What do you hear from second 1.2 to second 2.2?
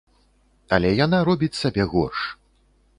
робіць сабе горш.